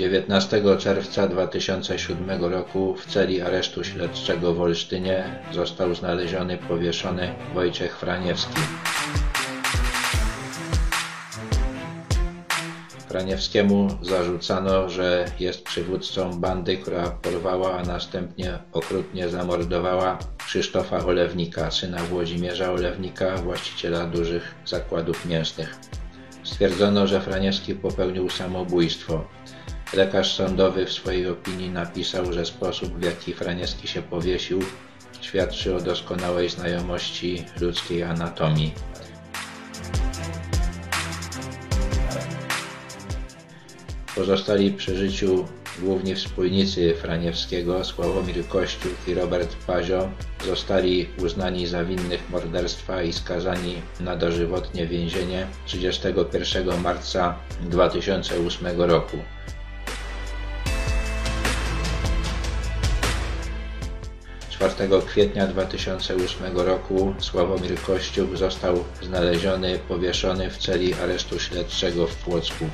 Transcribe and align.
19 0.00 0.62
czerwca 0.78 1.28
2007 1.28 2.44
roku 2.44 2.94
w 2.94 3.06
celi 3.06 3.40
aresztu 3.40 3.84
śledczego 3.84 4.54
w 4.54 4.60
Olsztynie 4.60 5.24
został 5.52 5.94
znaleziony 5.94 6.58
powieszony 6.58 7.34
Wojciech 7.54 7.98
Franiewski. 7.98 8.60
Franiewskiemu 13.08 13.88
zarzucano, 14.02 14.88
że 14.88 15.24
jest 15.40 15.64
przywódcą 15.64 16.40
bandy, 16.40 16.76
która 16.76 17.10
porwała, 17.10 17.78
a 17.78 17.82
następnie 17.82 18.58
okrutnie 18.72 19.28
zamordowała 19.28 20.18
Krzysztofa 20.38 21.04
Olewnika, 21.04 21.70
syna 21.70 21.98
Włodzimierza 21.98 22.72
Olewnika, 22.72 23.36
właściciela 23.36 24.06
dużych 24.06 24.54
zakładów 24.64 25.26
mięsnych. 25.26 25.78
Stwierdzono, 26.42 27.06
że 27.06 27.20
Franiewski 27.20 27.74
popełnił 27.74 28.30
samobójstwo. 28.30 29.24
Lekarz 29.92 30.34
sądowy 30.34 30.86
w 30.86 30.92
swojej 30.92 31.28
opinii 31.28 31.70
napisał, 31.70 32.32
że 32.32 32.46
sposób 32.46 32.98
w 32.98 33.04
jaki 33.04 33.34
Franiewski 33.34 33.88
się 33.88 34.02
powiesił 34.02 34.60
świadczy 35.20 35.76
o 35.76 35.80
doskonałej 35.80 36.48
znajomości 36.48 37.44
ludzkiej 37.60 38.02
anatomii. 38.02 38.74
Pozostali 44.14 44.72
przy 44.72 44.96
życiu 44.96 45.44
główni 45.78 46.14
wspólnicy 46.14 46.94
Franiewskiego, 46.94 47.84
Sławomir 47.84 48.48
Kościół 48.48 48.92
i 49.06 49.14
Robert 49.14 49.56
Pazio, 49.66 50.08
zostali 50.46 51.08
uznani 51.22 51.66
za 51.66 51.84
winnych 51.84 52.30
morderstwa 52.30 53.02
i 53.02 53.12
skazani 53.12 53.74
na 54.00 54.16
dożywotnie 54.16 54.86
więzienie 54.86 55.46
31 55.66 56.80
marca 56.80 57.38
2008 57.60 58.80
roku. 58.80 59.16
4 64.60 65.02
kwietnia 65.06 65.46
2008 65.46 66.56
roku 66.56 67.14
Sławomir 67.18 67.80
Kościuk 67.82 68.36
został 68.36 68.84
znaleziony 69.02 69.78
powieszony 69.88 70.50
w 70.50 70.58
celi 70.58 70.94
aresztu 70.94 71.38
śledczego 71.38 72.06
w 72.06 72.16
Płocku. 72.16 72.64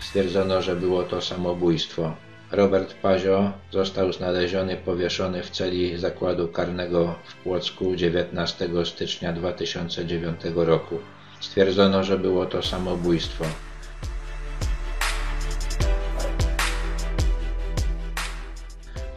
Stwierdzono, 0.00 0.62
że 0.62 0.76
było 0.76 1.02
to 1.02 1.20
samobójstwo. 1.20 2.16
Robert 2.50 2.94
Pazio 2.94 3.52
został 3.70 4.12
znaleziony 4.12 4.76
powieszony 4.76 5.42
w 5.42 5.50
celi 5.50 5.98
zakładu 5.98 6.48
karnego 6.48 7.14
w 7.24 7.34
Płocku 7.34 7.96
19 7.96 8.68
stycznia 8.84 9.32
2009 9.32 10.40
roku. 10.54 10.98
Stwierdzono, 11.40 12.04
że 12.04 12.18
było 12.18 12.46
to 12.46 12.62
samobójstwo. 12.62 13.44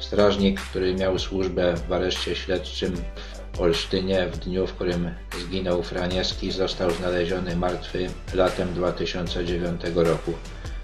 Strażnik, 0.06 0.62
który 0.62 0.96
miał 0.96 1.20
służbę 1.20 1.76
w 1.88 1.94
areszcie 1.94 2.36
śledczym 2.36 2.96
w 3.54 3.62
Olsztynie 3.62 4.28
w 4.28 4.38
dniu, 4.38 4.68
w 4.68 4.74
którym 4.74 5.10
zginął 5.40 5.84
Franiewski, 5.84 6.52
został 6.52 6.92
znaleziony 6.92 7.56
martwy 7.56 8.08
latem 8.34 8.74
2009 8.74 9.82
roku. 9.96 10.34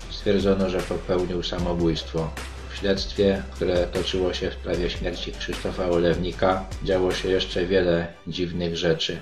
Stwierdzono, 0.10 0.70
że 0.70 0.80
popełnił 0.80 1.44
samobójstwo. 1.44 2.30
W 2.70 2.78
śledztwie, 2.78 3.44
które 3.52 3.88
toczyło 3.88 4.34
się 4.34 4.50
w 4.50 4.54
sprawie 4.54 4.90
śmierci 4.90 5.32
Krzysztofa 5.32 5.90
Olewnika, 5.90 6.66
działo 6.84 7.12
się 7.12 7.30
jeszcze 7.30 7.66
wiele 7.66 8.08
dziwnych 8.28 8.78
rzeczy. 8.78 9.22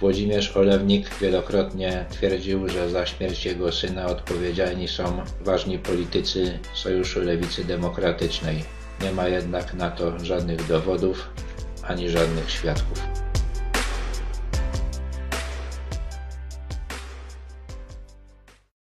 Włodzimierz 0.00 0.56
Olewnik 0.56 1.18
wielokrotnie 1.20 2.04
twierdził, 2.10 2.68
że 2.68 2.90
za 2.90 3.06
śmierć 3.06 3.46
jego 3.46 3.72
syna 3.72 4.06
odpowiedzialni 4.06 4.88
są 4.88 5.22
ważni 5.40 5.78
politycy 5.78 6.58
Sojuszu 6.74 7.20
Lewicy 7.20 7.64
Demokratycznej. 7.64 8.64
Nie 9.02 9.12
ma 9.12 9.28
jednak 9.28 9.74
na 9.74 9.90
to 9.90 10.24
żadnych 10.24 10.66
dowodów 10.66 11.28
ani 11.82 12.10
żadnych 12.10 12.50
świadków. 12.50 13.23